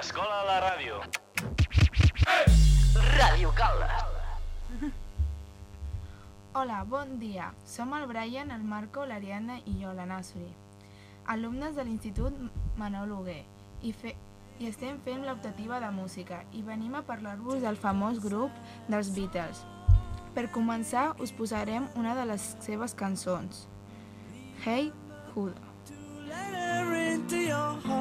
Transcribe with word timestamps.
L'escola 0.00 0.36
a 0.40 0.44
la 0.48 0.54
ràdio. 0.64 0.98
Ràdio 3.18 3.50
Cala. 3.52 3.88
Hola, 6.56 6.78
bon 6.88 7.18
dia. 7.20 7.50
Som 7.68 7.92
el 7.92 8.06
Brian, 8.08 8.48
el 8.50 8.64
Marco, 8.64 9.04
l'Ariadna 9.04 9.58
i 9.68 9.74
jo, 9.82 9.92
la 9.92 10.06
Nasuri, 10.08 10.48
alumnes 11.28 11.76
de 11.76 11.84
l'Institut 11.84 12.32
Manol 12.80 13.12
Huguer, 13.12 13.42
i, 13.84 13.92
fe 13.92 14.14
i 14.56 14.70
estem 14.72 14.96
fent 15.04 15.28
l'optativa 15.28 15.82
de 15.84 15.92
música 15.92 16.40
i 16.56 16.64
venim 16.64 16.96
a 16.96 17.04
parlar-vos 17.04 17.60
del 17.60 17.76
famós 17.76 18.24
grup 18.24 18.56
dels 18.88 19.12
Beatles. 19.12 19.66
Per 20.32 20.48
començar, 20.56 21.10
us 21.20 21.28
posarem 21.36 21.92
una 22.00 22.16
de 22.16 22.24
les 22.32 22.54
seves 22.64 22.96
cançons, 22.96 23.66
Hey 24.64 24.94
Jude. 25.34 25.60
let 26.26 26.54
her 26.54 27.12
into 27.12 27.36
your 27.36 27.76
heart, 27.84 27.99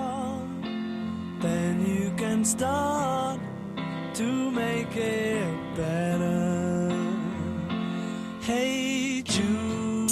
you 1.88 2.12
can 2.18 2.44
start 2.44 3.40
to 4.14 4.52
make 4.52 4.96
it 4.96 5.76
better. 5.76 6.92
Hey 8.42 9.22
Jude, 9.24 10.12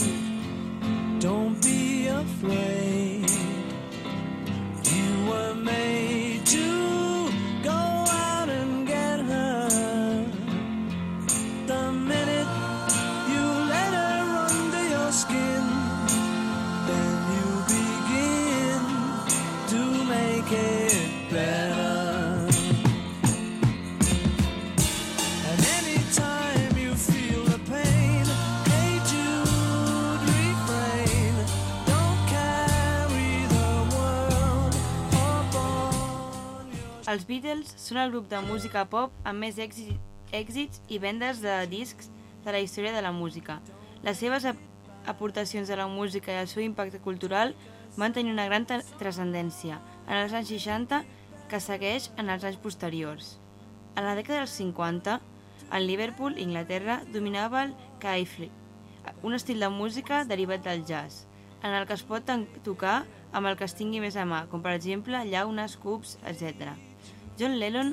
don't 1.19 1.61
be 1.61 2.07
afraid. 2.07 2.77
Els 37.17 37.25
Beatles 37.25 37.71
són 37.81 37.97
el 37.97 38.11
grup 38.13 38.27
de 38.29 38.37
música 38.45 38.83
pop 38.85 39.13
amb 39.25 39.41
més 39.41 39.55
èxits, 39.57 40.81
i 40.85 40.97
vendes 41.01 41.39
de 41.41 41.53
discs 41.65 42.11
de 42.45 42.53
la 42.53 42.59
història 42.61 42.91
de 42.93 43.01
la 43.01 43.09
música. 43.09 43.55
Les 44.05 44.19
seves 44.21 44.45
ap 44.45 44.59
aportacions 45.09 45.71
a 45.73 45.79
la 45.79 45.87
música 45.89 46.29
i 46.29 46.37
el 46.37 46.49
seu 46.51 46.61
impacte 46.61 46.99
cultural 47.01 47.55
van 47.95 48.13
tenir 48.13 48.35
una 48.35 48.45
gran 48.45 48.67
tra- 48.69 48.83
transcendència 48.99 49.79
en 50.05 50.13
els 50.19 50.35
anys 50.37 50.51
60 50.53 50.99
que 51.49 51.59
segueix 51.63 52.11
en 52.21 52.29
els 52.29 52.45
anys 52.45 52.59
posteriors. 52.61 53.31
A 53.95 54.03
la 54.05 54.13
dècada 54.13 54.43
dels 54.43 54.53
50, 54.59 55.15
en 55.71 55.87
Liverpool, 55.89 56.37
Inglaterra, 56.37 56.99
dominava 57.15 57.63
el 57.63 57.73
caifli, 58.03 58.52
un 59.23 59.33
estil 59.33 59.63
de 59.65 59.71
música 59.73 60.21
derivat 60.21 60.61
del 60.69 60.86
jazz, 60.86 61.25
en 61.63 61.73
el 61.73 61.87
que 61.89 61.97
es 61.97 62.05
pot 62.05 62.30
tocar 62.61 63.08
amb 63.33 63.47
el 63.49 63.58
que 63.58 63.65
es 63.65 63.73
tingui 63.73 64.03
més 64.05 64.19
a 64.21 64.27
mà, 64.30 64.43
com 64.52 64.61
per 64.61 64.77
exemple 64.77 65.25
llaunes, 65.25 65.80
cubs, 65.81 66.19
etc. 66.30 66.77
John 67.37 67.59
Lennon 67.59 67.92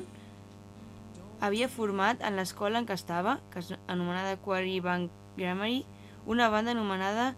havia 1.39 1.67
format 1.69 2.21
en 2.25 2.33
l'escola 2.39 2.79
en 2.81 2.87
què 2.89 2.95
estava, 2.97 3.35
que 3.53 3.61
és 3.61 3.67
anomenada 3.85 4.39
Quarry 4.41 4.79
Bank 4.81 5.11
Grammar, 5.37 5.83
una 6.25 6.47
banda 6.49 6.73
anomenada 6.73 7.35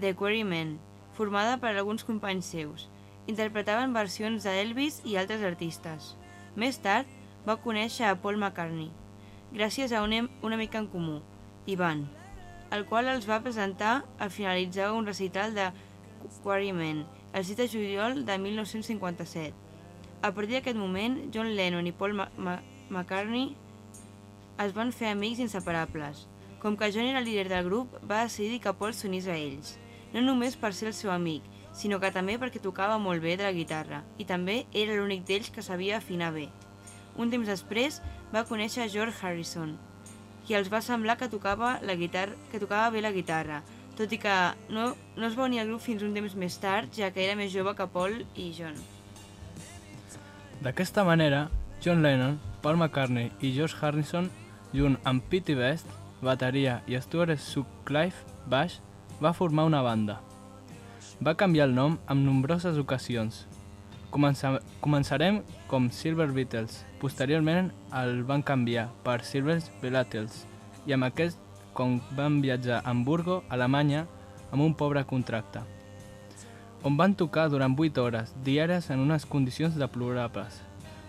The 0.00 0.14
Quarrymen, 0.16 0.78
formada 1.12 1.58
per 1.60 1.74
alguns 1.74 2.06
companys 2.08 2.48
seus. 2.54 2.86
Interpretaven 3.28 3.92
versions 3.92 4.46
d'Elvis 4.48 5.02
i 5.04 5.18
altres 5.20 5.44
artistes. 5.44 6.14
Més 6.56 6.80
tard, 6.80 7.10
va 7.44 7.58
conèixer 7.60 8.08
a 8.08 8.16
Paul 8.16 8.40
McCartney, 8.40 8.88
gràcies 9.52 9.92
a 9.92 10.00
un, 10.06 10.30
un 10.40 10.56
amic 10.56 10.80
en 10.80 10.88
comú, 10.88 11.18
Ivan, 11.68 12.06
el 12.72 12.88
qual 12.88 13.12
els 13.12 13.28
va 13.28 13.42
presentar 13.44 14.06
al 14.18 14.32
finalitzar 14.32 14.94
un 14.96 15.04
recital 15.04 15.52
de 15.52 15.68
Quarrymen, 16.42 17.04
el 17.34 17.44
6 17.44 17.60
de 17.60 17.68
juliol 17.76 18.24
de 18.24 18.38
1957. 18.38 19.65
A 20.26 20.32
partir 20.34 20.56
d'aquest 20.56 20.74
moment, 20.74 21.12
John 21.30 21.52
Lennon 21.54 21.86
i 21.86 21.92
Paul 21.94 22.16
McCartney 22.18 23.52
es 24.64 24.72
van 24.74 24.88
fer 24.90 25.12
amics 25.12 25.38
inseparables. 25.44 26.24
Com 26.58 26.74
que 26.74 26.88
John 26.90 27.06
era 27.06 27.20
el 27.20 27.28
líder 27.28 27.44
del 27.52 27.68
grup, 27.68 27.92
va 28.10 28.24
decidir 28.24 28.58
que 28.64 28.72
Paul 28.74 28.96
s'unís 28.98 29.28
a 29.30 29.36
ells, 29.38 29.76
no 30.10 30.24
només 30.26 30.56
per 30.58 30.72
ser 30.74 30.88
el 30.90 30.96
seu 30.98 31.12
amic, 31.14 31.46
sinó 31.70 32.00
que 32.02 32.10
també 32.10 32.34
perquè 32.42 32.58
tocava 32.64 32.96
molt 32.98 33.22
bé 33.22 33.36
de 33.36 33.46
la 33.46 33.54
guitarra, 33.54 34.02
i 34.18 34.26
també 34.26 34.56
era 34.72 34.96
l'únic 34.98 35.22
d'ells 35.28 35.52
que 35.54 35.62
sabia 35.62 36.00
afinar 36.00 36.32
bé. 36.34 36.48
Un 37.14 37.30
temps 37.30 37.46
després 37.46 38.00
va 38.34 38.46
conèixer 38.50 38.88
George 38.90 39.22
Harrison, 39.22 39.76
qui 40.42 40.58
els 40.58 40.72
va 40.74 40.82
semblar 40.82 41.20
que 41.22 41.30
tocava, 41.30 41.76
la 41.86 41.94
guitarra, 41.94 42.34
que 42.50 42.58
tocava 42.58 42.90
bé 42.90 43.06
la 43.06 43.14
guitarra, 43.14 43.62
tot 43.94 44.10
i 44.10 44.18
que 44.18 44.34
no, 44.74 44.90
no 45.14 45.30
es 45.30 45.38
va 45.38 45.46
unir 45.46 45.62
al 45.62 45.70
grup 45.70 45.86
fins 45.86 46.02
un 46.02 46.18
temps 46.18 46.34
més 46.34 46.58
tard, 46.58 46.90
ja 46.90 47.14
que 47.14 47.22
era 47.30 47.38
més 47.38 47.54
jove 47.54 47.78
que 47.78 47.92
Paul 47.94 48.24
i 48.34 48.50
John. 48.58 48.74
D'aquesta 50.66 51.04
manera, 51.04 51.48
John 51.80 52.02
Lennon, 52.02 52.40
Paul 52.60 52.76
McCartney 52.76 53.30
i 53.40 53.52
George 53.54 53.76
Harrison, 53.80 54.26
junt 54.74 54.96
amb 55.06 55.22
Pete 55.30 55.54
Best, 55.54 55.86
bateria 56.26 56.80
i 56.90 56.98
Stuart 56.98 57.38
Sutcliffe, 57.38 58.26
baix, 58.50 58.80
va 59.22 59.30
formar 59.30 59.68
una 59.70 59.84
banda. 59.86 60.16
Va 61.22 61.36
canviar 61.38 61.68
el 61.68 61.76
nom 61.76 61.94
en 62.10 62.24
nombroses 62.26 62.80
ocasions. 62.82 63.44
Comença 64.10 64.56
començarem 64.82 65.38
com 65.70 65.86
Silver 65.86 66.32
Beatles, 66.34 66.82
posteriorment 66.98 67.70
el 68.02 68.24
van 68.26 68.42
canviar 68.42 68.88
per 69.06 69.20
Silver 69.22 69.60
Beatles 69.84 70.42
i 70.82 70.98
amb 70.98 71.06
aquest 71.06 71.38
com 71.78 72.00
van 72.18 72.42
viatjar 72.42 72.82
a 72.82 72.90
Hamburgo, 72.90 73.44
Alemanya, 73.54 74.08
amb 74.50 74.66
un 74.66 74.74
pobre 74.74 75.06
contracte 75.06 75.62
on 76.86 76.96
van 76.96 77.16
tocar 77.18 77.48
durant 77.50 77.74
8 77.74 77.98
hores 77.98 78.28
diàries 78.46 78.92
en 78.94 79.00
unes 79.02 79.24
condicions 79.26 79.74
deplorables. 79.74 80.60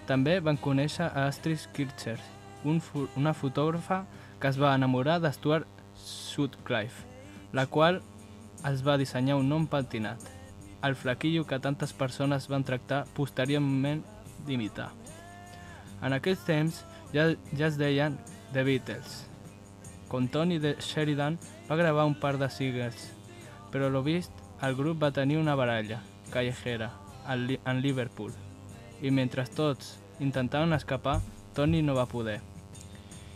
També 0.09 0.39
van 0.41 0.57
conèixer 0.57 1.05
a 1.05 1.27
Astrid 1.29 1.67
Kircher, 1.75 2.17
un 2.65 2.79
fo 2.81 3.03
una 3.19 3.35
fotògrafa 3.37 3.99
que 4.41 4.49
es 4.49 4.57
va 4.57 4.73
enamorar 4.73 5.19
de 5.21 5.29
Sutcliffe, 5.97 7.05
la 7.53 7.67
qual 7.67 8.01
es 8.65 8.81
va 8.87 8.97
dissenyar 8.97 9.37
un 9.37 9.49
nom 9.49 9.67
pentinat, 9.67 10.17
el 10.81 10.95
flaquillo 10.95 11.45
que 11.45 11.59
tantes 11.59 11.93
persones 11.93 12.47
van 12.47 12.63
tractar 12.63 13.05
posteriorment 13.13 14.01
d'imitar. 14.47 14.89
En 16.01 16.13
aquells 16.13 16.41
temps 16.45 16.81
ja, 17.13 17.35
ja 17.53 17.67
es 17.67 17.77
deien 17.77 18.17
The 18.51 18.63
Beatles. 18.63 19.27
Con 20.07 20.27
Tony 20.27 20.57
de 20.57 20.75
Sheridan 20.79 21.37
va 21.69 21.75
gravar 21.75 22.05
un 22.05 22.15
par 22.15 22.37
de 22.37 22.49
singles, 22.49 23.11
però 23.69 23.89
lo 23.89 24.01
vist 24.01 24.46
el 24.61 24.75
grup 24.75 25.01
va 25.03 25.11
tenir 25.11 25.37
una 25.37 25.55
baralla 25.55 26.01
callejera 26.33 26.91
en 27.27 27.47
Li- 27.47 27.59
en 27.65 27.81
Liverpool 27.81 28.33
i 29.01 29.11
mentre 29.11 29.45
tots 29.45 29.97
intentaven 30.19 30.73
escapar, 30.73 31.19
Tony 31.53 31.83
no 31.83 31.93
va 31.93 32.07
poder. 32.09 32.39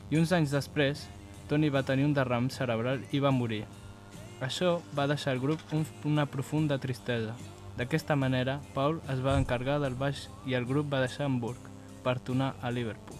I 0.09 0.17
uns 0.17 0.31
anys 0.33 0.49
després, 0.51 1.07
Tony 1.47 1.69
va 1.69 1.83
tenir 1.83 2.05
un 2.05 2.13
derram 2.17 2.49
cerebral 2.49 3.03
i 3.11 3.19
va 3.19 3.29
morir. 3.31 3.65
Això 4.41 4.79
va 4.97 5.05
deixar 5.07 5.33
al 5.35 5.39
grup 5.39 5.61
un, 5.71 5.85
una 6.05 6.25
profunda 6.25 6.79
tristesa. 6.79 7.35
D'aquesta 7.77 8.15
manera, 8.15 8.59
Paul 8.73 8.99
es 9.13 9.21
va 9.23 9.37
encarregar 9.37 9.79
del 9.79 9.93
baix 9.95 10.27
i 10.49 10.55
el 10.57 10.65
grup 10.65 10.89
va 10.91 10.99
deixar 11.05 11.27
Hamburg 11.27 11.69
per 12.03 12.17
tornar 12.19 12.55
a 12.61 12.71
Liverpool. 12.71 13.19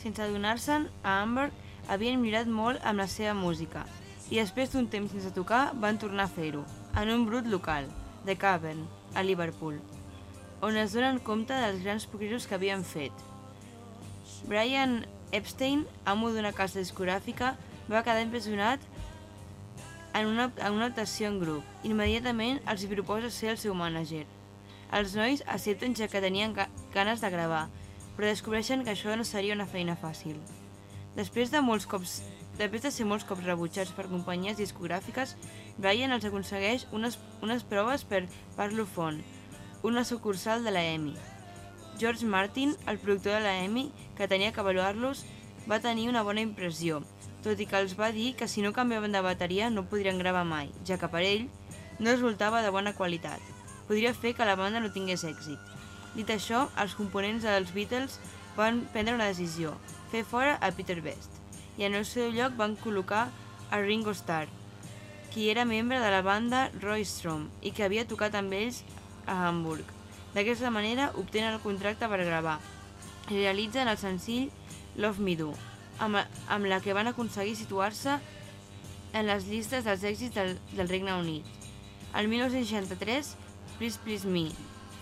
Sense 0.00 0.22
adonar-se'n, 0.24 0.88
a 1.04 1.20
Hamburg 1.20 1.52
havien 1.88 2.20
millorat 2.20 2.48
molt 2.48 2.80
amb 2.82 2.98
la 3.04 3.06
seva 3.06 3.34
música 3.34 3.84
i 4.32 4.38
després 4.40 4.70
d'un 4.72 4.86
temps 4.88 5.10
sense 5.12 5.32
tocar 5.36 5.72
van 5.76 5.98
tornar 6.00 6.24
a 6.24 6.32
fer-ho, 6.32 6.62
en 6.96 7.10
un 7.12 7.26
brut 7.28 7.46
local, 7.52 7.84
The 8.24 8.36
Cavern, 8.40 8.86
a 9.14 9.22
Liverpool, 9.26 9.76
on 10.64 10.76
es 10.80 10.94
donen 10.96 11.18
compte 11.20 11.52
dels 11.52 11.82
grans 11.84 12.06
progressos 12.08 12.46
que 12.48 12.54
havien 12.56 12.84
fet. 12.86 13.12
Brian 14.48 15.02
Epstein, 15.32 15.84
amo 16.04 16.30
d'una 16.32 16.52
casa 16.56 16.80
discogràfica, 16.80 17.54
va 17.90 18.02
quedar 18.06 18.22
impressionat 18.24 18.80
en 20.14 20.26
una, 20.28 20.50
en 20.56 20.72
una 20.76 20.86
actuació 20.90 21.28
en 21.28 21.38
grup. 21.40 21.64
Immediatament 21.88 22.60
els 22.68 22.84
proposa 22.90 23.30
ser 23.32 23.52
el 23.54 23.58
seu 23.60 23.74
mànager. 23.74 24.24
Els 24.92 25.14
nois 25.16 25.42
accepten 25.48 25.94
ja 25.96 26.08
que 26.08 26.20
tenien 26.20 26.52
ga- 26.56 26.68
ganes 26.94 27.20
de 27.24 27.30
gravar, 27.32 27.66
però 28.16 28.28
descobreixen 28.28 28.84
que 28.84 28.92
això 28.92 29.16
no 29.16 29.24
seria 29.24 29.54
una 29.56 29.66
feina 29.66 29.96
fàcil. 29.96 30.36
Després 31.16 31.50
de 31.52 31.60
molts 31.64 31.86
cops 31.88 32.20
Després 32.58 32.82
de 32.84 32.90
ser 32.92 33.06
molts 33.08 33.24
cops 33.24 33.46
rebutjats 33.46 33.92
per 33.96 34.10
companyies 34.10 34.58
discogràfiques, 34.60 35.36
Brian 35.78 36.12
els 36.12 36.26
aconsegueix 36.28 36.84
unes, 36.92 37.16
unes 37.40 37.64
proves 37.64 38.04
per 38.04 38.26
Parlophone, 38.58 39.24
una 39.82 40.04
sucursal 40.04 40.64
de 40.64 40.74
la 40.74 40.82
EMI. 40.84 41.14
George 41.98 42.26
Martin, 42.26 42.76
el 42.86 42.98
productor 42.98 43.38
de 43.38 43.40
la 43.46 43.56
EMI, 43.64 43.90
que 44.18 44.28
tenia 44.28 44.52
que 44.52 44.60
avaluar-los, 44.60 45.24
va 45.70 45.80
tenir 45.80 46.08
una 46.10 46.22
bona 46.26 46.44
impressió, 46.44 47.00
tot 47.42 47.60
i 47.60 47.66
que 47.66 47.78
els 47.80 47.96
va 47.98 48.12
dir 48.12 48.32
que 48.36 48.48
si 48.48 48.62
no 48.62 48.74
canviaven 48.76 49.12
de 49.16 49.22
bateria 49.24 49.70
no 49.70 49.86
podrien 49.88 50.18
gravar 50.18 50.44
mai, 50.44 50.70
ja 50.86 50.98
que 50.98 51.10
per 51.10 51.24
ell 51.26 51.48
no 51.98 52.10
resultava 52.10 52.62
de 52.62 52.70
bona 52.74 52.94
qualitat. 52.98 53.40
Podria 53.88 54.14
fer 54.14 54.34
que 54.36 54.46
la 54.46 54.56
banda 54.58 54.80
no 54.80 54.92
tingués 54.92 55.24
èxit. 55.24 55.58
Dit 56.14 56.30
això, 56.30 56.66
els 56.78 56.94
components 56.98 57.46
dels 57.48 57.72
Beatles 57.72 58.18
van 58.56 58.82
prendre 58.92 59.16
una 59.16 59.30
decisió, 59.30 59.72
fer 60.12 60.26
fora 60.28 60.58
a 60.60 60.70
Peter 60.76 61.00
Best, 61.00 61.31
i 61.78 61.86
en 61.88 61.94
el 61.94 62.04
seu 62.08 62.30
lloc 62.34 62.56
van 62.58 62.76
col·locar 62.80 63.28
a 63.70 63.80
Ringo 63.80 64.12
Starr, 64.14 64.48
qui 65.32 65.48
era 65.50 65.64
membre 65.64 66.00
de 66.00 66.10
la 66.12 66.22
banda 66.22 66.66
Roy 66.82 67.04
Strom 67.08 67.48
i 67.62 67.72
que 67.72 67.86
havia 67.86 68.06
tocat 68.08 68.34
amb 68.36 68.52
ells 68.52 68.82
a 69.26 69.48
Hamburg. 69.48 69.84
D'aquesta 70.34 70.70
manera 70.72 71.10
obtenen 71.16 71.54
el 71.54 71.64
contracte 71.64 72.08
per 72.08 72.20
gravar 72.24 72.58
i 73.30 73.38
realitzen 73.38 73.88
el 73.88 74.00
senzill 74.00 74.50
Love 74.96 75.24
Me 75.24 75.36
Do, 75.36 75.52
amb, 75.98 76.20
amb 76.48 76.68
la 76.68 76.80
que 76.84 76.96
van 76.96 77.08
aconseguir 77.08 77.56
situar-se 77.56 78.18
en 79.12 79.28
les 79.28 79.48
llistes 79.48 79.84
dels 79.88 80.04
èxits 80.04 80.34
del, 80.36 80.56
del 80.76 80.88
Regne 80.88 81.16
Unit. 81.20 81.48
El 82.16 82.28
1963, 82.28 83.34
Please 83.78 83.98
Please 84.04 84.28
Me, 84.28 84.50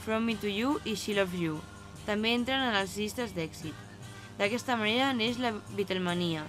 From 0.04 0.26
Me 0.26 0.36
to 0.38 0.50
You 0.50 0.78
i 0.84 0.94
She 0.94 1.14
Loves 1.18 1.38
You 1.38 1.58
també 2.06 2.32
entren 2.34 2.62
en 2.64 2.74
les 2.74 2.94
llistes 2.96 3.34
d'èxit. 3.36 3.74
D'aquesta 4.38 4.76
manera 4.80 5.12
neix 5.14 5.38
la 5.38 5.52
Beatlemania, 5.76 6.46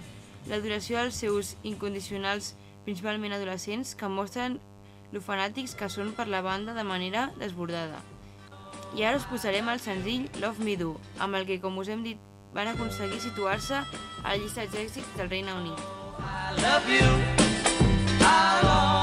la 0.50 0.58
duració 0.62 0.98
dels 1.00 1.18
seus 1.22 1.54
incondicionals 1.62 2.54
principalment 2.84 3.34
adolescents 3.36 3.94
que 3.94 4.10
mostren 4.10 4.58
lo 5.12 5.20
fanàtics 5.20 5.76
que 5.78 5.90
són 5.92 6.14
per 6.16 6.26
la 6.26 6.42
banda 6.42 6.74
de 6.74 6.84
manera 6.88 7.28
desbordada. 7.38 8.00
I 8.96 9.06
ara 9.08 9.20
us 9.20 9.28
posarem 9.28 9.68
el 9.72 9.80
senzill 9.80 10.28
Love 10.40 10.64
Me 10.64 10.76
Do, 10.76 10.96
amb 11.18 11.38
el 11.38 11.46
que, 11.48 11.60
com 11.60 11.78
us 11.80 11.88
hem 11.92 12.02
dit, 12.04 12.18
van 12.52 12.68
aconseguir 12.72 13.20
situar-se 13.20 13.78
a 13.78 14.26
la 14.26 14.36
llista 14.36 14.66
d'èxits 14.66 15.16
del 15.16 15.30
Regne 15.30 15.54
Unit. 15.60 15.78
I 16.18 16.60
love 16.60 16.88
you. 16.92 17.08
I'll 18.20 18.68
always 18.68 19.01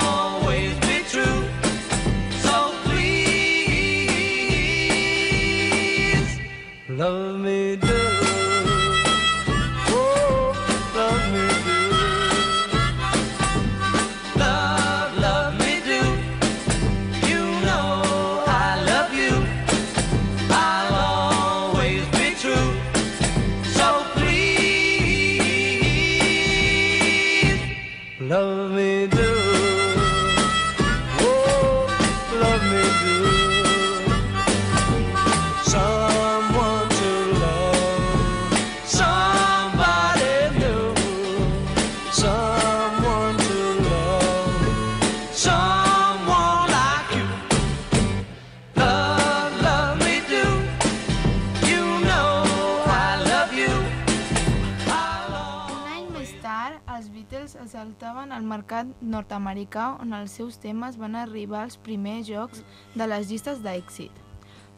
Saltaven 57.70 58.32
al 58.34 58.46
mercat 58.50 58.88
nord-americà 59.02 59.92
on 60.02 60.16
els 60.18 60.34
seus 60.40 60.58
temes 60.58 60.96
van 60.98 61.14
arribar 61.20 61.60
als 61.68 61.78
primers 61.78 62.26
jocs 62.26 62.64
de 62.96 63.06
les 63.06 63.30
llistes 63.30 63.62
d'èxit. 63.62 64.12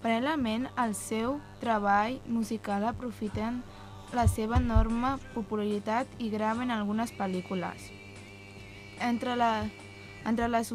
Paral·lelament 0.03 0.67
al 0.75 0.91
seu 0.97 1.37
treball 1.61 2.17
musical 2.27 2.83
aprofiten 2.89 3.61
la 4.11 4.25
seva 4.27 4.59
enorme 4.59 5.13
popularitat 5.35 6.09
i 6.19 6.27
graven 6.33 6.71
algunes 6.73 7.13
pel·lícules. 7.15 7.87
Entre, 8.99 9.37
la, 9.39 9.53
entre 10.27 10.49
les 10.51 10.73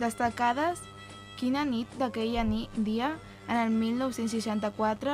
destacades 0.00 0.80
Quina 1.38 1.62
nit 1.64 1.86
d'aquella 2.00 2.42
ni- 2.42 2.68
dia, 2.74 3.12
en 3.46 3.56
el 3.56 3.70
1964, 3.70 5.12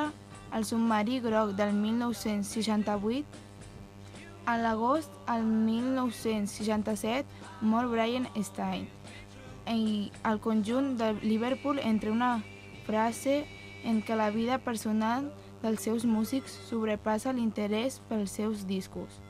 el 0.57 0.63
submarí 0.65 1.19
groc 1.21 1.51
del 1.53 1.73
1968, 1.73 3.25
a 4.45 4.57
l'agost 4.57 5.11
del 5.27 5.43
1967 5.43 7.25
mor 7.61 7.87
Brian 7.89 8.27
Stein 8.43 8.87
i 9.71 10.11
el 10.23 10.39
conjunt 10.39 10.97
de 10.99 11.13
Liverpool 11.23 11.79
entre 11.81 12.11
una 12.13 12.43
frase 12.85 13.45
en 13.83 14.01
què 14.05 14.17
la 14.17 14.29
vida 14.33 14.59
personal 14.61 15.31
dels 15.63 15.81
seus 15.87 16.05
músics 16.05 16.53
sobrepassa 16.69 17.33
l'interès 17.33 17.99
pels 18.09 18.33
seus 18.37 18.65
discos. 18.69 19.21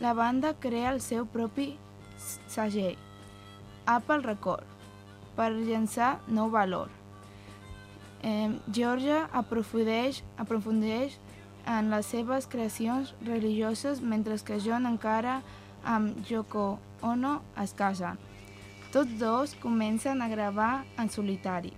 La 0.00 0.12
banda 0.14 0.54
crea 0.60 0.92
el 0.92 1.00
seu 1.00 1.24
propi 1.26 1.70
segell, 2.52 2.98
Apple 3.86 4.20
Record, 4.26 4.66
per 5.36 5.50
llançar 5.54 6.18
nou 6.28 6.50
valor. 6.52 6.92
Eh, 8.22 8.50
Georgia 8.74 9.24
aprofundeix, 9.32 10.22
aprofundeix 10.36 11.16
en 11.68 11.90
les 11.92 12.06
seves 12.06 12.46
creacions 12.48 13.12
religioses 13.26 14.00
mentre 14.00 14.38
que 14.44 14.56
John 14.64 14.86
encara 14.88 15.42
amb 15.84 16.24
Yoko 16.28 16.78
Ono 17.02 17.42
es 17.60 17.74
casen. 17.76 18.16
Tots 18.92 19.18
dos 19.20 19.54
comencen 19.60 20.22
a 20.22 20.28
gravar 20.28 20.86
en 20.96 21.10
solitari. 21.10 21.74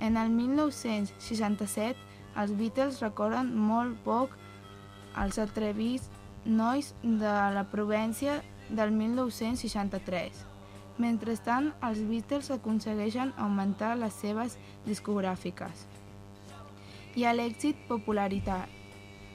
En 0.00 0.16
el 0.16 0.30
1967, 0.30 1.98
els 2.40 2.52
Beatles 2.56 3.00
recorden 3.04 3.52
molt 3.54 4.00
poc 4.06 4.32
els 5.20 5.38
atrevits 5.38 6.08
nois 6.44 6.94
de 7.02 7.34
la 7.54 7.64
província 7.70 8.40
del 8.70 8.90
1963. 8.90 10.40
Mentrestant, 10.98 11.72
els 11.82 12.00
Beatles 12.08 12.50
aconsegueixen 12.54 13.34
augmentar 13.36 13.92
les 13.98 14.16
seves 14.16 14.56
discogràfiques. 14.86 15.84
I 17.14 17.28
a 17.28 17.34
l'èxit 17.36 17.78
popularitat 17.86 18.83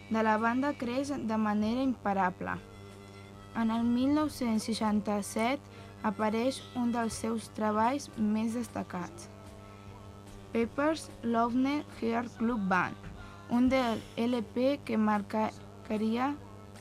de 0.09 0.23
la 0.23 0.37
banda 0.37 0.73
creix 0.73 1.09
de 1.09 1.37
manera 1.37 1.81
imparable. 1.83 2.55
En 3.55 3.71
el 3.71 3.83
1967 3.83 5.59
apareix 6.03 6.61
un 6.79 6.91
dels 6.95 7.13
seus 7.13 7.49
treballs 7.57 8.09
més 8.17 8.55
destacats, 8.55 9.29
Pepper's 10.53 11.09
Lonely 11.21 11.83
Heart 11.99 12.37
Club 12.37 12.61
Band, 12.69 12.95
un 13.49 13.69
del 13.69 14.01
LP 14.17 14.79
que 14.85 14.97
marcaria 14.97 16.35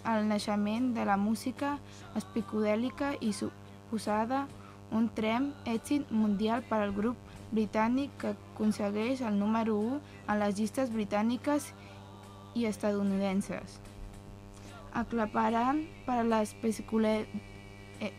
el 0.08 0.28
naixement 0.28 0.94
de 0.94 1.04
la 1.04 1.16
música 1.16 1.78
espicodèlica 2.16 3.14
i 3.20 3.32
suposada 3.36 4.46
un 4.90 5.08
trem 5.12 5.50
èxit 5.68 6.08
mundial 6.10 6.62
per 6.68 6.80
al 6.80 6.94
grup 6.96 7.16
britànic 7.52 8.12
que 8.20 8.32
aconsegueix 8.32 9.20
el 9.20 9.38
número 9.38 9.76
1 9.76 10.00
en 10.28 10.40
les 10.40 10.56
llistes 10.56 10.92
britàniques 10.92 11.72
i 11.72 11.87
estadounidenses. 12.66 13.78
Aclaparant 14.96 15.84
per 16.06 16.18
a 16.22 16.26
la 16.26 16.42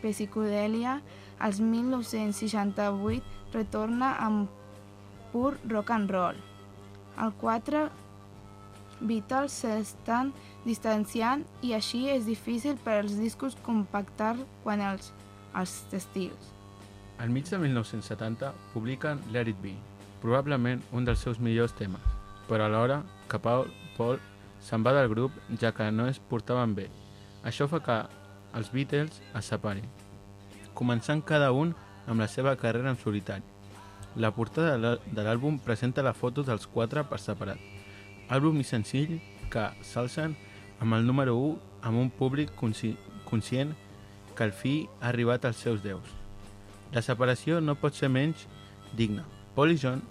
psicodèlia, 0.03 1.01
els 1.39 1.59
1968 1.59 3.23
retorna 3.53 4.15
amb 4.19 4.47
pur 5.31 5.57
rock 5.67 5.89
and 5.91 6.11
roll. 6.11 6.37
El 7.19 7.33
4 7.41 7.89
Beatles 8.99 9.55
s'estan 9.61 10.33
distanciant 10.65 11.45
i 11.63 11.73
així 11.75 12.07
és 12.11 12.25
difícil 12.27 12.75
per 12.83 12.99
als 12.99 13.15
discos 13.19 13.55
compactar 13.63 14.35
quan 14.63 14.83
els, 14.83 15.13
els 15.55 15.75
estils. 15.95 16.53
Al 17.19 17.31
mig 17.31 17.47
de 17.51 17.57
1970 17.59 18.51
publiquen 18.73 19.19
Let 19.31 19.51
It 19.51 19.59
Be, 19.63 19.75
probablement 20.23 20.83
un 20.95 21.07
dels 21.07 21.23
seus 21.23 21.39
millors 21.39 21.75
temes, 21.75 22.03
però 22.47 22.67
alhora 22.67 23.01
que 23.31 23.39
Paul, 23.39 23.71
Paul 23.97 24.19
se'n 24.59 24.83
va 24.83 24.93
del 24.93 25.09
grup 25.09 25.31
ja 25.59 25.71
que 25.71 25.91
no 25.91 26.07
es 26.07 26.19
portaven 26.19 26.75
bé. 26.75 26.89
Això 27.43 27.67
fa 27.71 27.79
que 27.83 27.97
els 28.57 28.71
Beatles 28.73 29.21
es 29.37 29.45
separin, 29.45 29.85
començant 30.73 31.21
cada 31.25 31.51
un 31.51 31.75
amb 32.07 32.19
la 32.19 32.27
seva 32.27 32.55
carrera 32.57 32.89
en 32.89 32.97
solitari. 32.97 33.43
La 34.15 34.31
portada 34.31 34.73
de 34.75 34.77
l'à- 34.81 34.99
de 35.05 35.23
l'àlbum 35.23 35.59
presenta 35.59 36.01
la 36.03 36.13
foto 36.13 36.43
dels 36.43 36.65
quatre 36.67 37.03
per 37.03 37.19
separat. 37.19 37.59
Àlbum 38.29 38.59
i 38.59 38.63
senzill 38.63 39.19
que 39.49 39.69
s'alcen 39.81 40.35
amb 40.79 40.93
el 40.93 41.05
número 41.05 41.35
1 41.37 41.59
amb 41.83 41.97
un 41.97 42.09
públic 42.09 42.53
consci 42.55 42.95
conscient 43.25 43.75
que 44.35 44.43
el 44.43 44.51
fi 44.51 44.87
ha 45.01 45.09
arribat 45.09 45.45
als 45.45 45.57
seus 45.57 45.83
déus. 45.83 46.03
La 46.91 47.01
separació 47.01 47.61
no 47.61 47.75
pot 47.75 47.93
ser 47.93 48.09
menys 48.09 48.47
digna. 48.97 49.23
Paul 49.55 49.71
i 49.71 49.77
John 49.77 50.01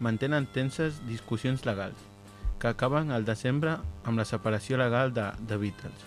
mantenen 0.00 0.46
tenses 0.46 1.00
discussions 1.06 1.64
legals 1.66 1.98
que 2.58 2.68
acaben 2.68 3.12
al 3.12 3.24
desembre 3.24 3.76
amb 4.04 4.18
la 4.18 4.26
separació 4.26 4.78
legal 4.78 5.12
de 5.14 5.30
The 5.46 5.56
Beatles. 5.56 6.04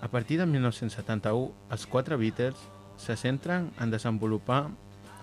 A 0.00 0.08
partir 0.08 0.38
de 0.38 0.46
1971, 0.46 1.52
els 1.70 1.86
quatre 1.86 2.16
Beatles 2.16 2.56
se 2.96 3.16
centren 3.16 3.70
en 3.80 3.90
desenvolupar 3.90 4.68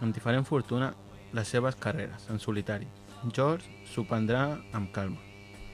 amb 0.01 0.13
diferent 0.13 0.46
fortuna 0.46 0.94
les 1.34 1.48
seves 1.48 1.75
carreres 1.75 2.27
en 2.29 2.39
solitari. 2.39 2.88
George 3.34 3.65
s'ho 3.89 4.06
prendrà 4.06 4.60
amb 4.77 4.91
calma, 4.94 5.22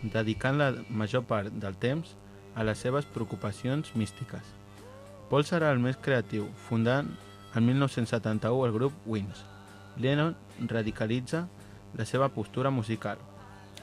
dedicant 0.03 0.57
la 0.59 0.71
major 0.89 1.25
part 1.27 1.51
del 1.51 1.75
temps 1.75 2.15
a 2.55 2.63
les 2.63 2.79
seves 2.79 3.05
preocupacions 3.05 3.91
místiques. 3.95 4.43
Paul 5.29 5.43
serà 5.43 5.71
el 5.73 5.81
més 5.83 5.97
creatiu, 5.97 6.47
fundant 6.69 7.09
en 7.55 7.65
1971 7.65 8.65
el 8.67 8.73
grup 8.73 8.93
Wings. 9.05 9.43
Lennon 9.97 10.35
radicalitza 10.69 11.47
la 11.97 12.05
seva 12.05 12.29
postura 12.29 12.69
musical, 12.69 13.17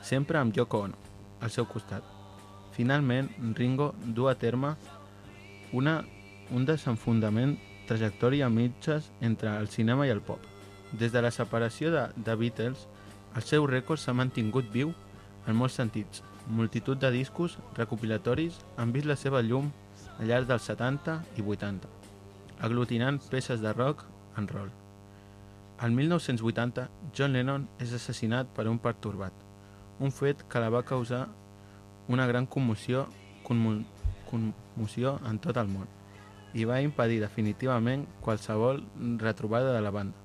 sempre 0.03 0.39
amb 0.39 0.57
Yoko 0.57 0.85
Ono 0.87 0.97
al 1.41 1.51
seu 1.51 1.67
costat. 1.67 2.05
Finalment, 2.73 3.31
Ringo 3.57 3.95
du 4.05 4.29
a 4.29 4.35
terme 4.35 4.75
una, 5.73 6.05
un 6.51 6.65
desenfundament 6.67 7.57
trajectòria 7.89 8.47
a 8.47 8.51
mitges 8.51 9.11
entre 9.21 9.57
el 9.59 9.69
cinema 9.69 10.07
i 10.07 10.15
el 10.15 10.23
pop. 10.23 10.41
Des 10.93 11.13
de 11.13 11.23
la 11.23 11.31
separació 11.31 11.91
de 11.91 12.07
The 12.25 12.37
Beatles, 12.37 12.87
el 13.37 13.47
seu 13.47 13.67
rècord 13.67 14.01
s'ha 14.03 14.15
mantingut 14.15 14.71
viu 14.73 14.93
en 15.47 15.57
molts 15.57 15.79
sentits. 15.79 16.23
Multitud 16.51 16.99
de 16.99 17.11
discos 17.15 17.59
recopilatoris 17.77 18.59
han 18.77 18.93
vist 18.93 19.07
la 19.07 19.17
seva 19.19 19.43
llum 19.43 19.71
al 20.19 20.31
llarg 20.31 20.49
dels 20.49 20.67
70 20.67 21.19
i 21.39 21.45
80, 21.45 21.89
aglutinant 22.61 23.21
peces 23.31 23.63
de 23.63 23.73
rock 23.73 24.05
en 24.39 24.49
roll. 24.49 24.71
El 25.81 25.95
1980, 25.97 26.89
John 27.17 27.33
Lennon 27.33 27.69
és 27.81 27.95
assassinat 27.97 28.51
per 28.57 28.67
un 28.69 28.79
pertorbat, 28.79 29.33
un 30.01 30.13
fet 30.13 30.43
que 30.49 30.61
la 30.61 30.71
va 30.73 30.83
causar 30.83 31.29
una 32.09 32.27
gran 32.27 32.47
commoció, 32.47 33.07
commo, 33.45 33.85
commoció 34.31 35.19
en 35.29 35.39
tot 35.39 35.61
el 35.61 35.69
món 35.69 35.89
i 36.55 36.65
va 36.67 36.81
impedir 36.83 37.21
definitivament 37.23 38.07
qualsevol 38.25 38.83
retrobada 39.21 39.75
de 39.77 39.85
la 39.85 39.93
banda. 39.95 40.17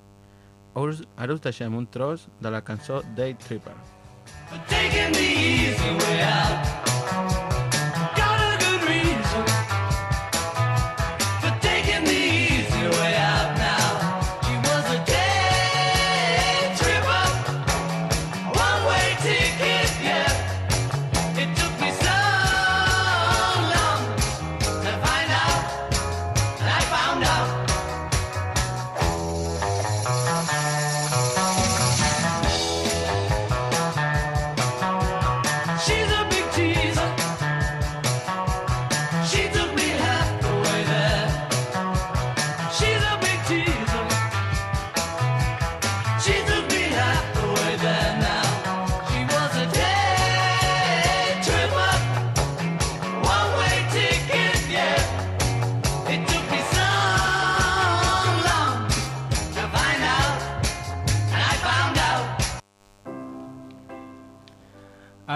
Us, 0.74 1.04
ara 1.16 1.36
us 1.36 1.44
deixem 1.44 1.76
un 1.76 1.86
tros 1.86 2.26
de 2.40 2.50
la 2.50 2.64
cançó 2.64 3.02
Day 3.14 3.34
Tripper. 3.34 3.76
Taking 4.68 5.12
the 5.12 5.22
easy 5.22 5.94
way 6.02 6.20
out. 6.22 6.85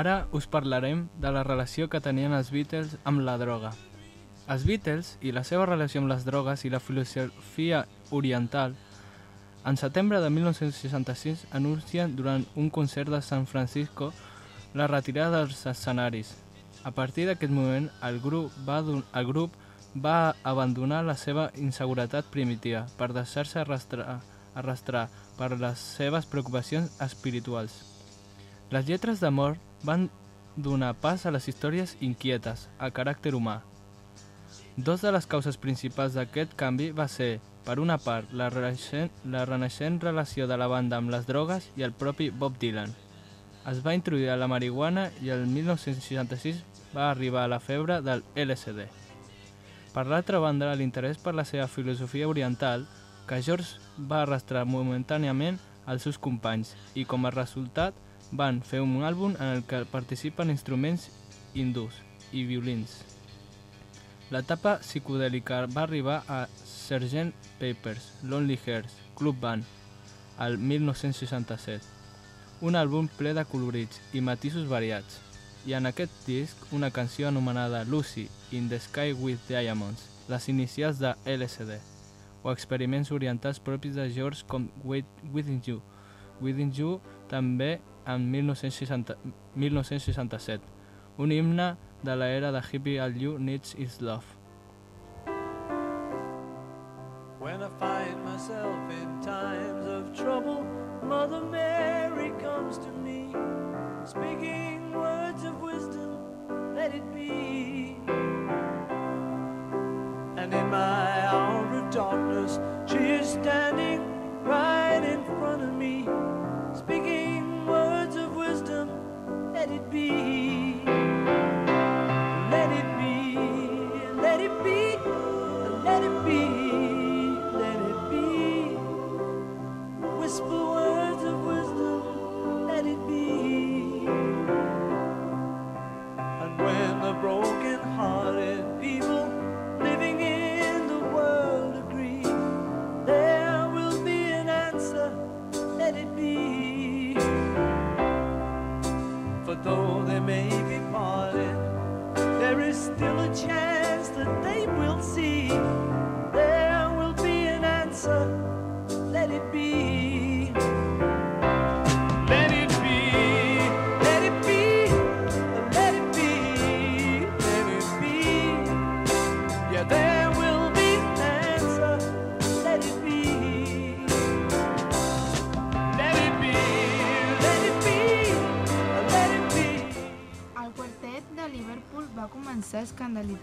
Ara 0.00 0.26
us 0.33 0.47
parlarem 0.49 1.09
de 1.21 1.30
la 1.35 1.42
relació 1.45 1.90
que 1.92 2.00
tenien 2.00 2.33
els 2.33 2.49
Beatles 2.54 2.97
amb 3.04 3.21
la 3.26 3.37
droga. 3.40 3.75
Els 4.49 4.64
Beatles 4.64 5.16
i 5.21 5.33
la 5.37 5.42
seva 5.45 5.66
relació 5.69 6.00
amb 6.00 6.09
les 6.12 6.25
drogues 6.25 6.64
i 6.64 6.71
la 6.73 6.80
filosofia 6.80 7.85
oriental 8.11 8.76
en 9.62 9.76
setembre 9.76 10.21
de 10.21 10.30
1966 10.30 11.45
anuncien 11.52 12.14
durant 12.16 12.47
un 12.57 12.71
concert 12.71 13.11
de 13.12 13.21
San 13.21 13.47
Francisco 13.47 14.12
la 14.73 14.87
retirada 14.87 15.42
dels 15.42 15.66
escenaris. 15.66 16.33
A 16.83 16.92
partir 16.97 17.26
d'aquest 17.28 17.52
moment, 17.52 17.90
el 18.02 18.21
grup, 18.25 18.54
va 18.64 18.80
el 18.80 19.26
grup 19.28 19.52
va 19.95 20.35
abandonar 20.45 21.02
la 21.04 21.16
seva 21.16 21.50
inseguretat 21.61 22.30
primitiva 22.33 22.87
per 22.97 23.12
deixar-se 23.12 23.61
arrastrar, 23.61 24.21
arrastrar 24.54 25.09
per 25.37 25.52
les 25.61 25.83
seves 25.99 26.25
preocupacions 26.25 26.97
espirituals. 27.04 27.83
Les 28.71 28.87
lletres 28.88 29.21
d'amor 29.21 29.59
van 29.82 30.08
donar 30.56 30.94
pas 30.94 31.26
a 31.26 31.30
les 31.30 31.49
històries 31.49 31.96
inquietes, 32.00 32.68
a 32.78 32.90
caràcter 32.90 33.34
humà. 33.34 33.60
Dos 34.76 35.02
de 35.02 35.12
les 35.12 35.26
causes 35.26 35.58
principals 35.60 36.14
d'aquest 36.16 36.54
canvi 36.56 36.90
va 36.96 37.08
ser, 37.08 37.40
per 37.64 37.78
una 37.80 37.99
part, 37.99 38.32
la 38.32 38.49
renaixent, 38.50 39.10
la 39.25 39.44
renaixent 39.44 40.00
relació 40.00 40.46
de 40.46 40.56
la 40.56 40.68
banda 40.70 40.96
amb 40.96 41.10
les 41.12 41.26
drogues 41.26 41.70
i 41.76 41.84
el 41.84 41.92
propi 41.92 42.30
Bob 42.30 42.58
Dylan. 42.60 42.94
Es 43.68 43.82
va 43.84 43.94
introduir 43.94 44.37
la 44.40 44.49
marihuana 44.49 45.10
i 45.20 45.28
el 45.30 45.46
1966 45.46 46.62
va 46.94 47.10
arribar 47.10 47.49
la 47.49 47.60
febre 47.60 48.00
del 48.00 48.25
LSD. 48.34 48.87
Per 49.92 50.06
l'altra 50.06 50.38
banda, 50.38 50.70
l'interès 50.75 51.18
per 51.18 51.34
la 51.34 51.44
seva 51.44 51.66
filosofia 51.68 52.28
oriental, 52.28 52.87
que 53.26 53.42
George 53.42 53.78
va 54.10 54.22
arrastrar 54.22 54.64
momentàniament 54.64 55.58
als 55.87 56.06
seus 56.06 56.18
companys 56.18 56.72
i 56.94 57.04
com 57.04 57.26
a 57.26 57.34
resultat 57.34 57.94
van 58.32 58.60
fer 58.62 58.80
un 58.80 59.02
àlbum 59.02 59.34
en 59.38 59.56
el 59.56 59.64
que 59.66 59.84
participen 59.90 60.50
instruments 60.50 61.08
hindús 61.54 61.96
i 62.32 62.44
violins. 62.46 63.00
L'etapa 64.30 64.76
psicodèlica 64.78 65.64
va 65.66 65.82
arribar 65.82 66.22
a 66.28 66.44
Sgt. 66.64 67.34
Papers, 67.58 68.12
Lonely 68.22 68.58
Hearts, 68.64 68.94
Club 69.18 69.40
Band, 69.40 69.64
al 70.38 70.56
1967. 70.58 71.82
Un 72.62 72.76
àlbum 72.78 73.08
ple 73.18 73.34
de 73.34 73.44
colorits 73.49 74.00
i 74.14 74.22
matisos 74.22 74.68
variats, 74.68 75.18
i 75.66 75.75
en 75.76 75.87
aquest 75.90 76.12
disc 76.26 76.72
una 76.72 76.90
canció 76.90 77.28
anomenada 77.28 77.84
Lucy 77.84 78.28
in 78.52 78.68
the 78.68 78.78
Sky 78.80 79.12
with 79.12 79.40
Diamonds, 79.49 80.06
les 80.28 80.49
inicials 80.49 81.00
de 81.00 81.14
LSD, 81.26 81.80
o 82.42 82.52
experiments 82.52 83.10
orientals 83.12 83.60
propis 83.60 83.94
de 83.99 84.08
George 84.14 84.46
com 84.46 84.70
Within 84.84 85.60
You, 85.66 85.82
Within 86.40 86.72
You 86.72 87.00
també 87.28 87.80
en 88.14 88.31
1960, 88.31 89.17
1967, 89.55 90.61
un 91.19 91.31
himne 91.31 91.76
de 92.02 92.17
l'era 92.17 92.52
de 92.52 92.61
hippie 92.61 92.99
All 92.99 93.17
You 93.17 93.38
Needs 93.38 93.75
Is 93.79 94.00
Love. 94.00 94.39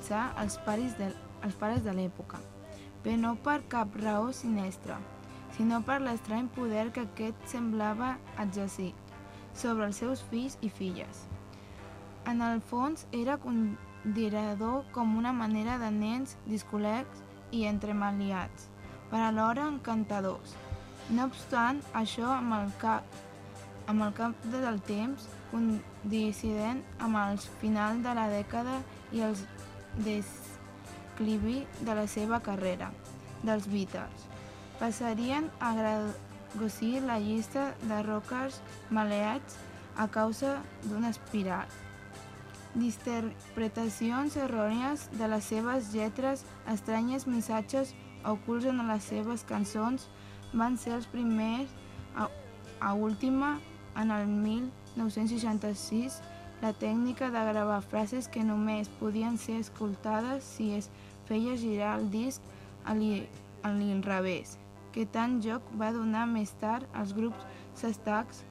Escandalitzar 0.08 0.34
els 0.42 0.58
pares 0.66 0.98
de, 0.98 1.12
els 1.44 1.56
pares 1.56 1.84
de 1.84 1.94
l'època, 1.94 2.40
però 3.04 3.18
no 3.18 3.36
per 3.36 3.62
cap 3.70 3.96
raó 3.96 4.32
sinistra, 4.32 5.00
sinó 5.56 5.82
per 5.84 6.02
l'estrany 6.02 6.48
poder 6.56 6.92
que 6.92 7.02
aquest 7.02 7.36
semblava 7.46 8.18
exercir 8.40 8.94
sobre 9.54 9.86
els 9.86 9.98
seus 9.98 10.22
fills 10.30 10.58
i 10.62 10.70
filles. 10.70 11.28
En 12.26 12.42
el 12.42 12.62
fons 12.62 13.08
era 13.12 13.38
considerador 13.38 14.86
com 14.92 15.18
una 15.18 15.34
manera 15.34 15.78
de 15.78 15.92
nens 15.92 16.38
discolecs 16.46 17.24
i 17.52 17.66
entremaliats, 17.66 18.70
per 19.10 19.22
alhora 19.22 19.68
encantadors. 19.68 20.56
No 21.10 21.26
obstant, 21.26 21.82
això 21.94 22.28
amb 22.28 22.54
el 22.54 22.72
cap 22.80 23.04
amb 23.88 24.04
el 24.04 24.12
cap 24.12 24.34
del 24.52 24.82
temps, 24.84 25.30
coincident 25.50 26.82
amb 27.00 27.16
el 27.16 27.38
final 27.62 28.02
de 28.04 28.14
la 28.18 28.26
dècada 28.28 28.82
i 29.16 29.22
els 29.24 29.46
desclivi 30.06 31.66
de 31.82 31.96
la 31.96 32.08
seva 32.08 32.42
carrera, 32.46 32.92
dels 33.44 33.68
Beatles. 33.72 34.28
Passarien 34.80 35.50
a 35.60 35.74
grossir 36.54 37.02
la 37.02 37.20
llista 37.20 37.74
de 37.84 38.02
rockers 38.04 38.62
maleats 38.90 39.58
a 39.98 40.08
causa 40.08 40.62
d'una 40.86 41.10
espiral. 41.10 41.68
D'interpretacions 42.78 44.38
errònies 44.38 45.08
de 45.18 45.28
les 45.32 45.48
seves 45.50 45.90
lletres, 45.96 46.46
estranyes 46.70 47.26
missatges 47.26 47.96
ocults 48.28 48.68
en 48.70 48.84
les 48.88 49.04
seves 49.04 49.44
cançons 49.50 50.08
van 50.54 50.78
ser 50.78 50.94
els 50.98 51.08
primers 51.10 51.74
a, 52.16 52.30
a 52.80 52.94
última 52.94 53.58
en 53.98 54.12
el 54.12 54.28
1966 54.28 56.22
la 56.62 56.74
tècnica 56.74 57.30
de 57.34 57.44
gravar 57.50 57.82
frases 57.86 58.28
que 58.28 58.44
només 58.44 58.90
podien 59.00 59.38
ser 59.38 59.60
escoltades 59.62 60.44
si 60.44 60.72
es 60.78 60.90
feia 61.30 61.56
girar 61.60 61.98
el 62.00 62.10
disc 62.12 62.42
a 62.86 62.96
l'inrevés, 62.96 64.58
que 64.94 65.06
tant 65.06 65.40
joc 65.44 65.66
va 65.80 65.92
donar 65.96 66.26
més 66.32 66.54
tard 66.62 66.88
als 66.94 67.14
grups 67.18 67.46
Sestacs, 67.78 68.44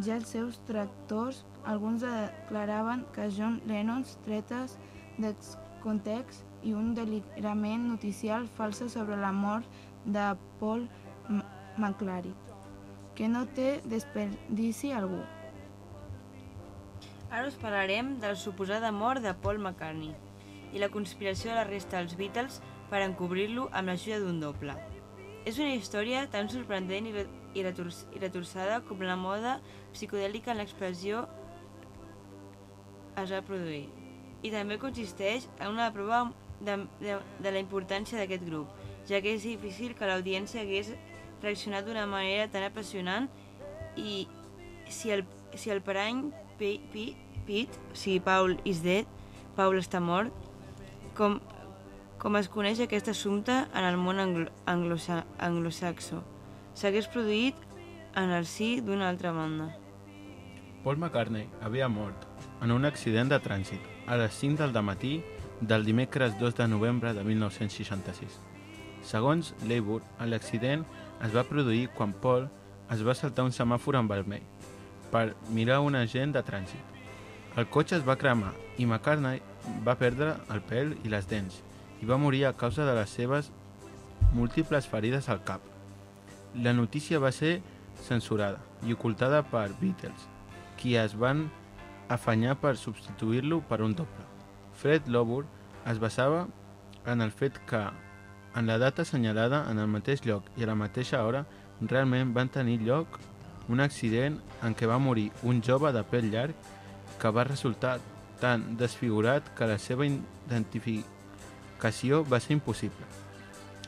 ja 0.00 0.16
els 0.16 0.30
seus 0.32 0.60
tractors, 0.68 1.42
alguns 1.68 2.04
declaraven 2.06 3.04
que 3.16 3.28
John 3.36 3.58
Lennon 3.68 4.06
tretes 4.24 4.78
del 5.18 5.36
context 5.82 6.46
i 6.64 6.72
un 6.76 6.94
delirament 6.96 7.88
noticial 7.88 8.46
falsa 8.56 8.88
sobre 8.88 9.18
la 9.20 9.32
mort 9.32 9.66
de 10.06 10.30
Paul 10.60 10.86
McClary 11.76 12.32
que 13.20 13.28
no 13.28 13.42
té 13.52 13.82
desperdici 13.84 14.94
algú. 14.96 15.20
Ara 17.30 17.46
us 17.46 17.54
parlarem 17.54 18.16
de 18.18 18.26
la 18.26 18.34
suposada 18.34 18.90
mort 18.90 19.22
de 19.22 19.32
Paul 19.42 19.60
McCartney 19.62 20.14
i 20.74 20.80
la 20.82 20.88
conspiració 20.90 21.52
de 21.52 21.60
la 21.60 21.66
resta 21.68 22.00
dels 22.00 22.16
Beatles 22.18 22.56
per 22.90 23.04
encobrir-lo 23.04 23.68
amb 23.70 23.92
l'ajuda 23.92 24.18
d'un 24.24 24.40
doble. 24.42 24.74
És 25.46 25.60
una 25.62 25.76
història 25.76 26.24
tan 26.32 26.50
sorprendent 26.50 27.06
i, 27.06 27.12
i, 27.54 27.62
retors 27.62 28.02
i 28.16 28.22
retorçada 28.22 28.80
com 28.88 29.06
la 29.06 29.14
moda 29.16 29.60
psicodèlica 29.92 30.50
en 30.50 30.58
l'expressió 30.58 31.22
es 33.22 33.30
va 33.30 33.42
produir. 33.46 33.86
I 34.42 34.50
també 34.50 34.80
consisteix 34.82 35.46
en 35.60 35.70
una 35.70 35.88
prova 35.94 36.24
de, 36.60 36.80
de, 36.98 37.16
de 37.38 37.54
la 37.54 37.62
importància 37.62 38.18
d'aquest 38.18 38.42
grup, 38.50 38.74
ja 39.06 39.22
que 39.22 39.36
és 39.38 39.46
difícil 39.46 39.94
que 39.94 40.10
l'audiència 40.10 40.66
hagués 40.66 40.96
reaccionat 41.40 41.86
d'una 41.86 42.10
manera 42.10 42.50
tan 42.50 42.66
apassionant 42.66 43.30
i 43.96 44.26
si 44.90 45.14
el, 45.14 45.24
si 45.54 45.70
el 45.70 45.80
parany 45.86 46.26
Pi- 46.60 47.16
Pete, 47.46 47.72
o 47.90 47.96
sigui 47.96 48.20
Paul 48.20 48.58
is 48.68 48.82
dead, 48.84 49.06
Paul 49.56 49.78
està 49.80 49.98
mort, 50.04 50.30
com, 51.16 51.38
com 52.20 52.36
es 52.36 52.50
coneix 52.52 52.78
aquest 52.84 53.08
assumpte 53.10 53.54
en 53.72 53.84
el 53.88 53.96
món 53.96 54.20
anglo, 54.20 54.50
anglosa, 54.68 55.24
anglosaxo, 55.40 56.20
s'hagués 56.76 57.08
produït 57.10 57.56
en 58.20 58.30
el 58.36 58.44
sí 58.46 58.80
d'una 58.84 59.08
altra 59.08 59.32
banda. 59.32 59.70
Paul 60.84 60.96
McCartney 61.00 61.48
havia 61.64 61.88
mort 61.88 62.28
en 62.62 62.70
un 62.72 62.84
accident 62.88 63.28
de 63.32 63.40
trànsit 63.40 63.80
a 64.06 64.16
les 64.20 64.32
5 64.36 64.68
del 64.70 64.84
matí 64.84 65.22
del 65.60 65.84
dimecres 65.84 66.38
2 66.38 66.54
de 66.56 66.68
novembre 66.68 67.12
de 67.16 67.24
1966. 67.24 68.38
Segons 69.02 69.54
Labour, 69.68 70.02
l'accident 70.28 70.84
es 71.24 71.34
va 71.36 71.44
produir 71.44 71.88
quan 71.96 72.12
Paul 72.12 72.48
es 72.92 73.04
va 73.06 73.14
saltar 73.14 73.44
un 73.48 73.52
semàfor 73.52 73.96
en 73.96 74.08
vermell 74.08 74.44
per 75.10 75.34
mirar 75.50 75.80
un 75.80 75.96
agent 75.98 76.32
de 76.34 76.42
trànsit. 76.46 77.00
El 77.56 77.66
cotxe 77.66 77.96
es 77.98 78.06
va 78.06 78.18
cremar 78.18 78.52
i 78.78 78.86
McCartney 78.86 79.40
va 79.86 79.98
perdre 79.98 80.36
el 80.54 80.62
pèl 80.70 80.94
i 81.04 81.12
les 81.12 81.26
dents 81.28 81.60
i 82.00 82.08
va 82.08 82.18
morir 82.18 82.44
a 82.46 82.56
causa 82.56 82.86
de 82.86 82.94
les 82.96 83.10
seves 83.10 83.50
múltiples 84.32 84.86
ferides 84.88 85.28
al 85.28 85.42
cap. 85.44 85.60
La 86.54 86.72
notícia 86.72 87.18
va 87.18 87.32
ser 87.32 87.60
censurada 88.06 88.60
i 88.86 88.94
ocultada 88.94 89.42
per 89.42 89.68
Beatles, 89.80 90.28
qui 90.80 90.96
es 90.96 91.16
van 91.18 91.48
afanyar 92.08 92.56
per 92.58 92.76
substituir-lo 92.76 93.60
per 93.68 93.82
un 93.82 93.94
doble. 93.94 94.24
Fred 94.74 95.08
Lobour 95.08 95.44
es 95.86 95.98
basava 96.00 96.46
en 97.06 97.20
el 97.20 97.30
fet 97.30 97.58
que 97.66 97.82
en 98.54 98.66
la 98.66 98.78
data 98.78 99.02
assenyalada 99.02 99.66
en 99.70 99.78
el 99.78 99.88
mateix 99.88 100.24
lloc 100.26 100.46
i 100.56 100.64
a 100.64 100.70
la 100.70 100.78
mateixa 100.78 101.22
hora 101.24 101.44
realment 101.80 102.32
van 102.34 102.50
tenir 102.50 102.80
lloc 102.82 103.20
un 103.70 103.80
accident 103.80 104.40
en 104.66 104.74
què 104.74 104.86
va 104.90 104.98
morir 104.98 105.30
un 105.46 105.62
jove 105.62 105.92
de 105.94 106.02
pèl 106.10 106.26
llarg 106.32 106.54
que 107.20 107.30
va 107.30 107.44
resultar 107.46 108.00
tan 108.40 108.76
desfigurat 108.80 109.42
que 109.54 109.68
la 109.68 109.78
seva 109.78 110.06
identificació 110.08 112.24
va 112.24 112.40
ser 112.40 112.52
impossible. 112.56 113.06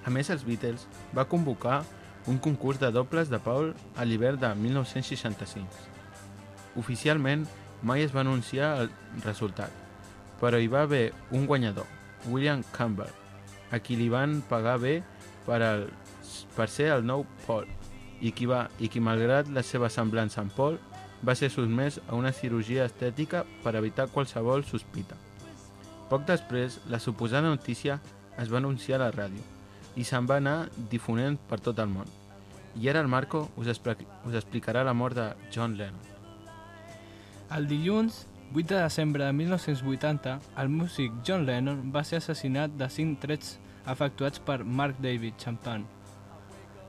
A 0.05 0.11
més, 0.11 0.31
els 0.31 0.45
Beatles 0.47 0.87
va 1.17 1.29
convocar 1.31 1.85
un 2.27 2.39
concurs 2.39 2.79
de 2.79 2.91
dobles 2.95 3.31
de 3.31 3.39
Paul 3.43 3.73
a 3.97 4.05
l'hivern 4.07 4.39
de 4.39 4.55
1965. 4.55 5.67
Oficialment, 6.79 7.47
mai 7.83 8.03
es 8.07 8.15
va 8.15 8.23
anunciar 8.23 8.77
el 8.85 8.91
resultat, 9.25 9.71
però 10.41 10.59
hi 10.59 10.71
va 10.71 10.83
haver 10.87 11.13
un 11.31 11.47
guanyador, 11.47 11.87
William 12.31 12.63
Campbell, 12.77 13.11
a 13.73 13.81
qui 13.83 13.97
li 13.99 14.09
van 14.13 14.43
pagar 14.49 14.79
bé 14.79 15.01
per, 15.47 15.63
el, 15.63 15.89
per 16.57 16.69
ser 16.71 16.93
el 16.95 17.07
nou 17.07 17.27
Paul, 17.47 17.67
i 18.23 18.31
qui, 18.33 18.47
va, 18.47 18.69
i 18.79 18.89
qui 18.89 19.03
malgrat 19.03 19.51
la 19.51 19.65
seva 19.67 19.91
semblança 19.91 20.41
amb 20.41 20.55
Paul, 20.55 20.79
va 21.23 21.35
ser 21.39 21.51
sotmès 21.51 21.99
a 22.09 22.17
una 22.19 22.33
cirurgia 22.33 22.87
estètica 22.87 23.45
per 23.63 23.75
evitar 23.79 24.09
qualsevol 24.15 24.65
sospita. 24.67 25.19
Poc 26.11 26.27
després, 26.29 26.81
la 26.91 27.01
suposada 27.01 27.51
notícia 27.51 27.99
es 28.39 28.51
va 28.53 28.59
anunciar 28.63 29.01
a 29.01 29.07
la 29.07 29.13
ràdio 29.15 29.43
i 29.97 30.05
se'n 30.09 30.27
va 30.29 30.39
anar 30.41 30.71
difonent 30.91 31.37
per 31.51 31.61
tot 31.61 31.79
el 31.83 31.91
món. 31.93 32.09
I 32.81 32.89
ara 32.89 33.03
el 33.05 33.09
Marco 33.13 33.51
us, 33.61 33.69
us 33.69 34.35
explicarà 34.35 34.85
la 34.85 34.95
mort 34.97 35.17
de 35.17 35.29
John 35.53 35.77
Lennon. 35.77 36.09
El 37.53 37.69
dilluns 37.69 38.27
8 38.55 38.75
de 38.75 38.83
desembre 38.83 39.25
de 39.25 39.33
1980, 39.33 40.39
el 40.61 40.69
músic 40.69 41.13
John 41.27 41.47
Lennon 41.47 41.93
va 41.93 42.05
ser 42.05 42.21
assassinat 42.21 42.73
de 42.77 42.89
cinc 42.93 43.21
trets 43.21 43.59
efectuats 43.89 44.41
per 44.41 44.63
Mark 44.65 45.01
David 45.01 45.39
Champagne, 45.41 45.89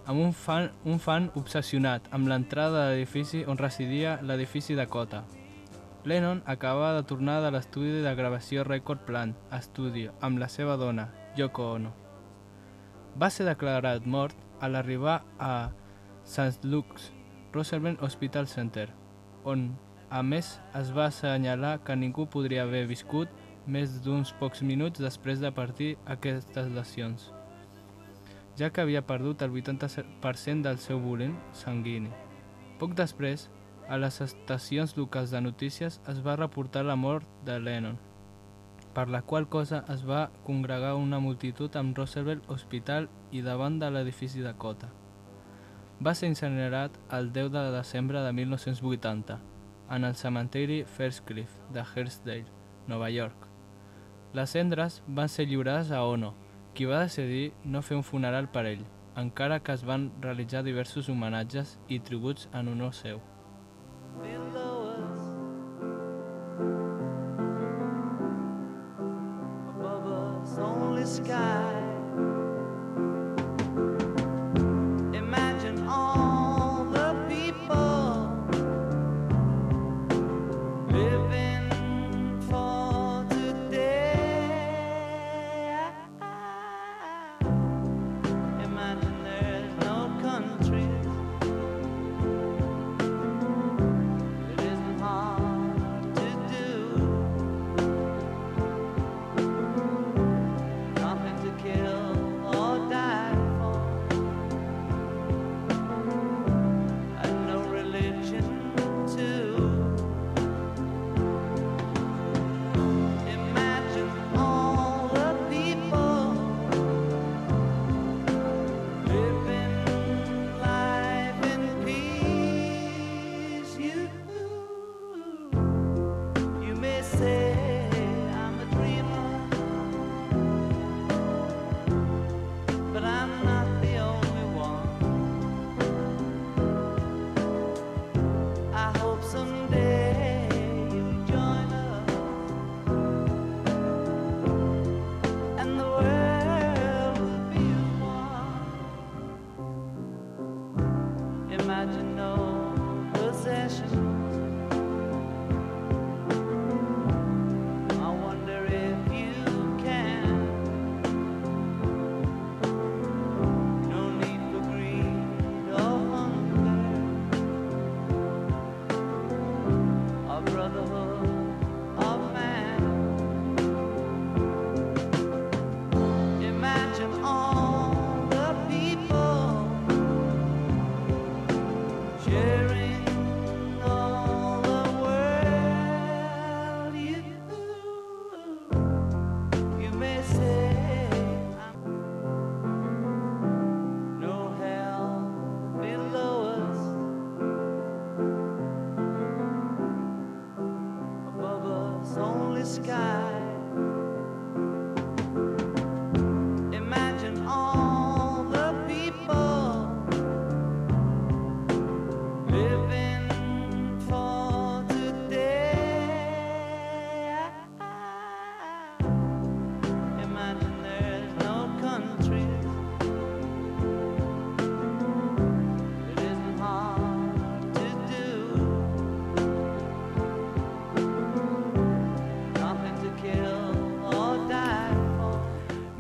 amb 0.06 0.20
un 0.20 0.34
fan, 0.34 0.70
un 0.86 1.00
fan 1.00 1.30
obsessionat 1.40 2.10
amb 2.12 2.28
l'entrada 2.28 2.84
de 2.84 2.96
l'edifici 2.96 3.44
on 3.48 3.58
residia 3.58 4.18
l'edifici 4.22 4.76
Dakota. 4.76 5.24
Lennon 6.06 6.42
acabava 6.46 6.98
de 6.98 7.08
tornar 7.08 7.40
de 7.42 7.52
l'estudi 7.56 8.02
de 8.04 8.16
gravació 8.16 8.66
Record 8.68 9.06
Plant 9.08 9.32
a 9.50 9.62
estudi 9.64 10.10
amb 10.20 10.42
la 10.42 10.50
seva 10.52 10.76
dona, 10.76 11.08
Yoko 11.40 11.70
Ono. 11.78 11.94
Va 13.16 13.30
ser 13.30 13.46
declarat 13.48 14.06
mort 14.06 14.36
a 14.60 14.68
l'arribar 14.68 15.22
a 15.40 15.72
St. 16.26 16.64
Luke's 16.64 17.12
Roosevelt 17.54 18.02
Hospital 18.02 18.48
Center, 18.48 18.90
on 19.46 19.70
a 20.10 20.22
més 20.24 20.58
es 20.78 20.92
va 20.96 21.08
assenyalar 21.08 21.78
que 21.86 21.96
ningú 21.96 22.26
podria 22.28 22.64
haver 22.68 22.84
viscut 22.90 23.30
més 23.66 24.02
d'uns 24.04 24.34
pocs 24.40 24.62
minuts 24.62 25.00
després 25.00 25.40
de 25.40 25.52
partir 25.56 25.94
aquestes 26.16 26.68
lesions, 26.74 27.32
ja 28.60 28.70
que 28.70 28.82
havia 28.82 29.06
perdut 29.06 29.42
el 29.42 29.52
80% 29.52 30.62
del 30.62 30.78
seu 30.78 31.00
volum 31.00 31.36
sanguini. 31.54 32.12
Poc 32.80 32.96
després, 32.98 33.50
A 33.90 33.98
les 33.98 34.22
estacions 34.22 34.96
locals 34.96 35.32
de 35.32 35.42
notícies 35.44 36.00
es 36.08 36.20
va 36.26 36.38
reportar 36.40 36.86
la 36.88 36.96
mort 36.96 37.28
de 37.46 37.60
Lennon, 37.60 37.98
per 38.96 39.10
la 39.10 39.22
qual 39.22 39.48
cosa 39.50 39.84
es 39.92 40.06
va 40.08 40.30
congregar 40.46 40.94
una 40.96 41.20
multitud 41.20 41.76
amb 41.76 41.98
Roosevelt 41.98 42.48
Hospital 42.50 43.10
i 43.32 43.42
davant 43.42 43.80
de 43.82 43.90
l'edifici 43.92 44.42
Dakota. 44.42 44.88
Va 46.00 46.14
ser 46.16 46.30
incinerat 46.32 46.96
el 47.12 47.32
10 47.34 47.52
de 47.52 47.66
desembre 47.76 48.22
de 48.24 48.32
1980 48.32 49.40
en 49.92 50.04
el 50.06 50.16
cementiri 50.16 50.86
Cliff 51.26 51.52
de 51.74 51.84
Hillsdale, 51.84 52.46
Nova 52.88 53.10
York. 53.10 53.48
Les 54.34 54.50
cendres 54.50 55.02
van 55.08 55.30
ser 55.30 55.46
lliurades 55.48 55.92
a 55.92 56.04
Ono, 56.04 56.34
qui 56.74 56.86
va 56.90 57.04
decidir 57.06 57.54
no 57.64 57.82
fer 57.82 57.98
un 58.00 58.04
funeral 58.04 58.50
per 58.50 58.66
ell, 58.66 58.84
encara 59.16 59.62
que 59.62 59.76
es 59.78 59.86
van 59.86 60.10
realitzar 60.22 60.64
diversos 60.66 61.10
homenatges 61.10 61.78
i 61.88 62.00
tributs 62.00 62.50
en 62.54 62.74
honor 62.74 62.94
seu. 62.94 63.22
below 64.22 64.63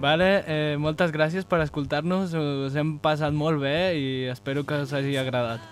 Vale, 0.03 0.43
eh, 0.47 0.75
moltes 0.75 1.13
gràcies 1.15 1.45
per 1.47 1.61
escoltar-nos, 1.63 2.33
us 2.35 2.73
hem 2.75 2.97
passat 2.99 3.31
molt 3.31 3.61
bé 3.61 3.95
i 3.95 4.07
espero 4.27 4.65
que 4.67 4.81
us 4.83 4.91
hagi 4.91 5.15
agradat. 5.15 5.63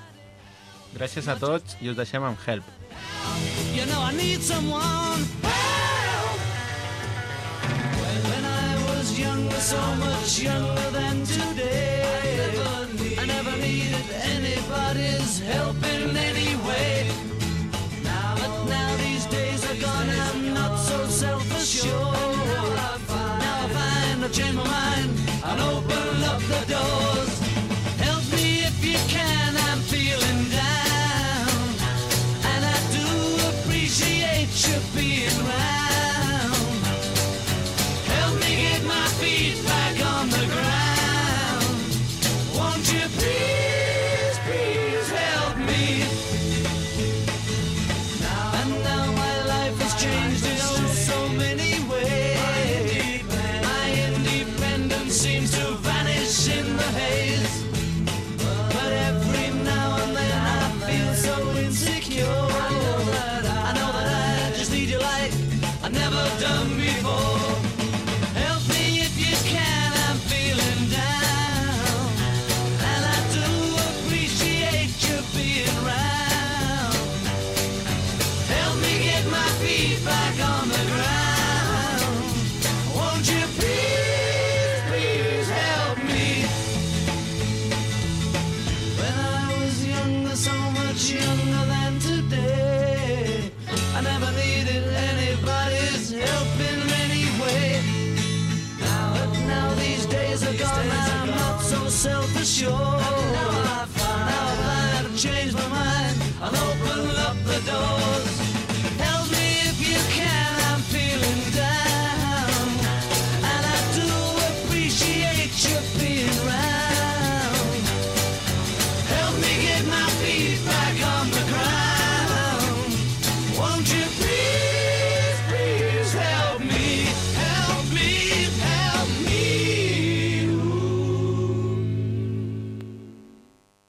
Gràcies 0.95 1.27
a 1.27 1.35
tots 1.35 1.75
i 1.83 1.91
us 1.91 1.97
deixem 1.97 2.23
amb 2.23 2.39
Help. 2.45 2.63
You 3.75 3.83
know 3.91 3.99
I 3.99 4.15
need 4.15 4.39
someone 4.39 5.27
help. 5.43 6.39
When 8.29 8.47
I 8.47 8.71
was 8.87 9.19
younger, 9.19 9.59
so 9.59 9.83
much 9.99 10.39
younger 10.39 10.89
than 10.95 11.23
today, 11.27 11.99
I 13.19 13.25
never, 13.25 13.57
needed 13.57 14.07
anybody's 14.31 15.39
help 15.39 15.90